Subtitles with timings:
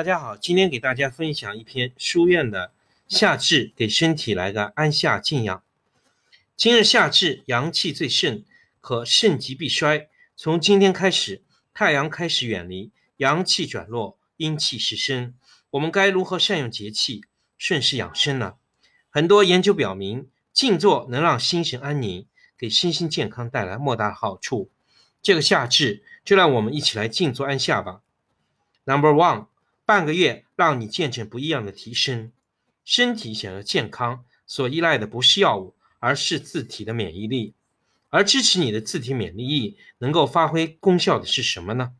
[0.00, 2.72] 大家好，今天给大家分享一篇书院的
[3.06, 5.62] 夏至，给身体来个安夏静养。
[6.56, 8.42] 今日夏至，阳气最盛，
[8.80, 10.08] 可盛极必衰。
[10.36, 11.42] 从今天开始，
[11.74, 15.34] 太阳开始远离，阳气转弱，阴气失生。
[15.72, 17.20] 我们该如何善用节气，
[17.58, 18.54] 顺势养生呢？
[19.10, 22.26] 很多研究表明，静坐能让心神安宁，
[22.56, 24.70] 给身心健康带来莫大的好处。
[25.20, 28.00] 这个夏至，就让我们一起来静坐安夏吧。
[28.84, 29.49] Number one。
[29.90, 32.30] 半个月让你见证不一样的提升。
[32.84, 37.54] 身体想要健康，所依赖的不是药物，而是自体的免疫力。
[38.08, 41.94] 而支持你的自体免疫力能够发挥功效的是什么呢？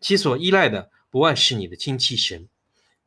[0.00, 2.48] 其所依赖的不外是你的精气神。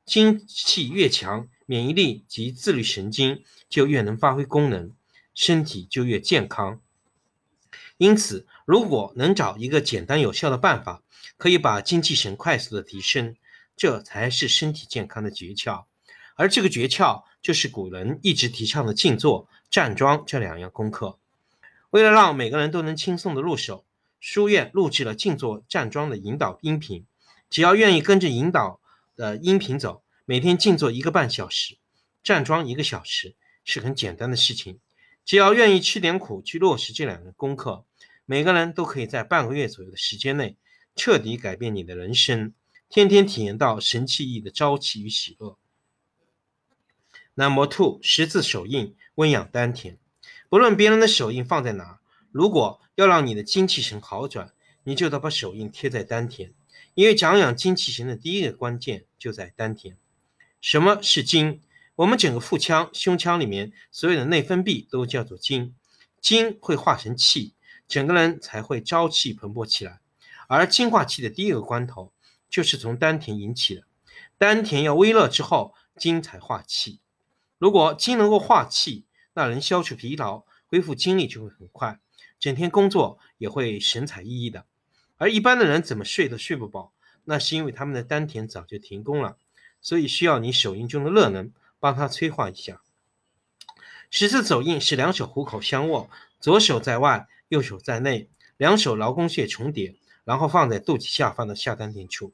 [0.05, 4.91] 精气越强，免疫力及自律神经就越能发挥功能，
[5.33, 6.79] 身体就越健康。
[7.97, 11.01] 因此，如果能找一个简单有效的办法，
[11.37, 13.35] 可以把精气神快速的提升。
[13.79, 15.85] 这才是身体健康的诀窍，
[16.35, 21.17] 而这个诀窍就是古人一直提倡的静坐、站桩这两样功课。
[21.89, 23.85] 为了让每个人都能轻松的入手，
[24.19, 27.05] 书院录制了静坐、站桩的引导音频。
[27.49, 28.81] 只要愿意跟着引导
[29.15, 31.77] 的音频走，每天静坐一个半小时，
[32.21, 34.81] 站桩一个小时，是很简单的事情。
[35.23, 37.85] 只要愿意吃点苦去落实这两个功课，
[38.25, 40.57] 每个人都可以在半个月左右的时间内，
[40.97, 42.53] 彻底改变你的人生。
[42.89, 45.59] 天天体验到神气意的朝气与喜乐。
[47.35, 49.99] Number two，十字手印温养丹田。
[50.49, 51.99] 不论别人的手印放在哪，
[52.31, 54.53] 如果要让你的精气神好转，
[54.85, 56.51] 你就得把手印贴在丹田。
[56.95, 59.95] 因为长养精气神的第一个关键就在丹田。
[60.59, 61.61] 什么是精？
[61.95, 65.75] 我们整个腹腔、胸腔里面所有的内分泌都叫做精，
[66.19, 67.53] 精会化成气，
[67.87, 69.99] 整个人才会朝气蓬勃起来。
[70.47, 72.11] 而精化气的第一个关头。
[72.49, 73.83] 就是从丹田引起的，
[74.37, 76.99] 丹田要微热之后，精才化气。
[77.57, 81.99] 如果精能够化气，那人消除疲劳，恢复精力就会很快，
[82.39, 84.65] 整天工作也会神采奕奕的。
[85.17, 86.93] 而一般的人怎么睡都睡不饱，
[87.25, 89.37] 那是因为他们的丹田早就停工了，
[89.81, 92.81] 所以需要你手印中的热能帮他催化一下。
[94.09, 96.09] 十字走印是两手虎口相握，
[96.39, 102.33] 左手在外，右手在内，两手劳宫穴重叠，然后放在肚脐下方的下丹田处。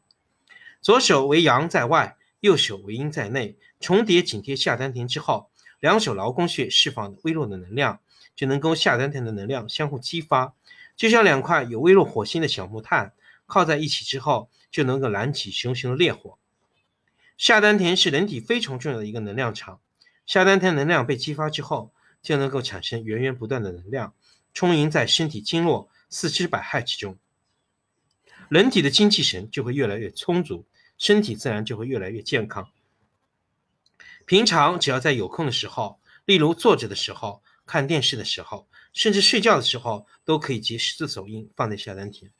[0.85, 8.01] 左手为阳在外，右手为阴在内，重叠紧贴下丹田之后，两手劳宫穴释放微弱的能量，
[8.35, 10.53] 就能够下丹田的能量相互激发，
[10.95, 13.13] 就像两块有微弱火星的小木炭
[13.47, 16.37] 靠在一起之后，就能够燃起熊熊的烈火。
[17.35, 19.79] 下丹田是人体非常重要的一个能量场，
[20.27, 21.91] 下丹田能量被激发之后，
[22.21, 24.13] 就能够产生源源不断的能量，
[24.53, 27.17] 充盈在身体经络、四肢百骸之中，
[28.49, 30.63] 人体的精气神就会越来越充足。
[30.97, 32.69] 身体自然就会越来越健康。
[34.25, 42.31] 平常只要在有空的时候，例如坐着的时候、看电视的时候，甚至睡觉的时候，都可以结十字手印放在下丹田。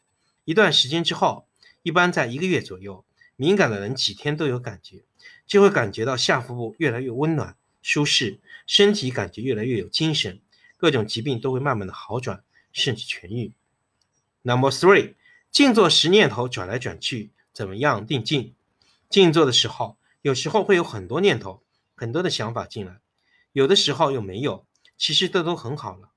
[0.45, 1.47] 一段时间之后，
[1.83, 3.05] 一般在一个月左右，
[3.35, 5.03] 敏感的人几天都有感觉，
[5.45, 10.39] 就会感觉到下腹部越来越温暖、舒适，身体感觉越来越有精神，
[10.77, 13.51] 各种疾病都会慢慢的好转，甚至痊愈。
[14.41, 15.13] Number three，
[15.51, 17.31] 静坐时念头转来转去。
[17.55, 18.53] 怎么样定静？
[19.09, 21.63] 静坐的时候，有时候会有很多念头、
[21.95, 22.99] 很多的想法进来，
[23.53, 24.65] 有的时候又没有。
[24.97, 26.09] 其实这都很好了。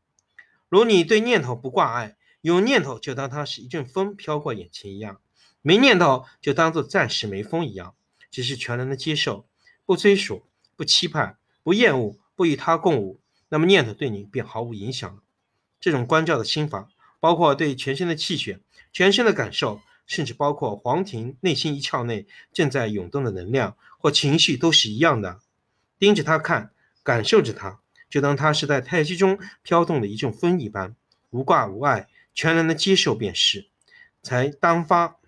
[0.69, 5.21] 如你对念头不挂碍，有念头就当它是一阵风飘过眼前一样，
[5.63, 7.95] 没念头就当做暂时没风一样，
[8.33, 9.47] 只是全然的接受，
[9.87, 10.43] 不追索，
[10.75, 15.23] 不期盼，不厌恶，不与他共舞，那么念头对你便毫无影响了。
[15.79, 16.89] 这种关照的心法，
[17.21, 18.59] 包括对全身的气血、
[18.93, 19.81] 全身的感受。
[20.09, 25.39] 甚至包括黄庭内心一窍内正在涌动的能量或情绪都是一样的，
[25.99, 26.73] 盯着它看，
[27.05, 30.97] 感受着它，就当它是在太极中飘动的一阵风一般，
[31.31, 33.69] 无挂无碍，全然的接受便是。
[34.23, 35.19] 才当发，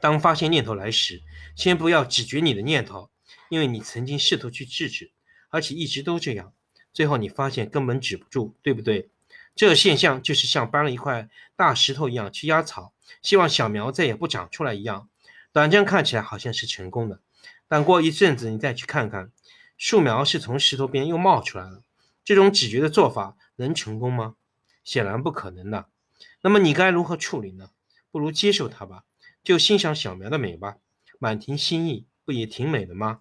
[0.00, 1.22] 当发现念头来时，
[1.56, 3.10] 先不要止绝你的念头，
[3.48, 5.12] 因为你曾经试图去制止，
[5.48, 6.52] 而且一直都这样，
[6.92, 9.08] 最后你发现根本止不住，对不对？
[9.54, 12.92] 这个现象就是像搬了一块大石头一样去压草。
[13.22, 15.08] 希望小苗再也不长出来一样，
[15.52, 17.20] 短暂看起来好像是成功的，
[17.68, 19.30] 但过一阵子你再去看看，
[19.78, 21.82] 树苗是从石头边又冒出来了。
[22.24, 24.36] 这种止绝的做法能成功吗？
[24.82, 25.86] 显然不可能的。
[26.42, 27.70] 那么你该如何处理呢？
[28.10, 29.04] 不如接受它吧，
[29.42, 30.76] 就欣赏小苗的美吧。
[31.18, 33.20] 满庭新意不也挺美的吗？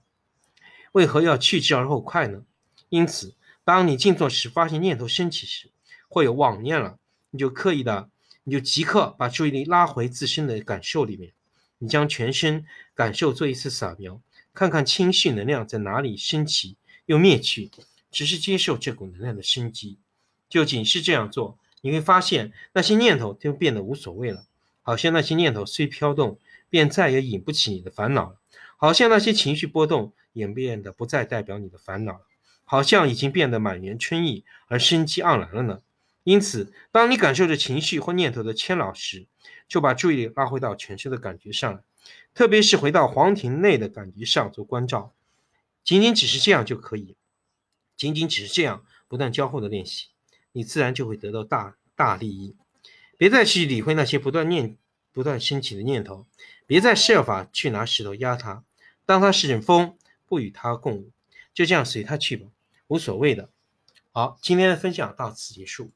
[0.93, 2.43] 为何要去之而后快呢？
[2.89, 5.71] 因此，当你静坐时发现念头升起时，
[6.13, 6.99] 会有妄念了，
[7.31, 8.07] 你就刻意的。
[8.43, 11.31] 你就即刻把注意力拉回自身的感受里面，
[11.79, 14.21] 你将全身感受做一次扫描，
[14.53, 16.75] 看看情绪能量在哪里升起
[17.05, 17.71] 又灭去，
[18.11, 19.97] 只是接受这股能量的升级。
[20.49, 24.45] 就仅是这样做，你会发现那些念头就变得无所谓了，
[24.81, 26.37] 好像那些念头虽飘动，
[26.69, 28.35] 便再也引不起你的烦恼了；
[28.75, 32.27] 好像那些情绪波动也变得不再代表你的烦恼了，
[32.65, 35.79] 好像已经变得满园春意而生机盎然了呢。
[36.23, 39.27] 因此，当你感受着情绪或念头的牵扰时，
[39.67, 41.81] 就把注意力拉回到全身的感觉上来，
[42.33, 45.13] 特别是回到黄庭内的感觉上做关照。
[45.83, 47.15] 仅仅只是这样就可以，
[47.97, 50.07] 仅仅只是这样不断交互的练习，
[50.53, 52.55] 你自然就会得到大大利益。
[53.17, 54.77] 别再去理会那些不断念、
[55.11, 56.25] 不断升起的念头，
[56.65, 58.63] 别再设法去拿石头压它，
[59.05, 61.11] 当它是阵风，不与它共舞，
[61.53, 62.47] 就这样随它去吧，
[62.87, 63.49] 无所谓的。
[64.11, 65.91] 好，今天的分享到此结束。